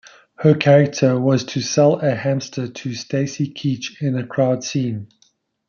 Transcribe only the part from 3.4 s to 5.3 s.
Keach in a crowd scene.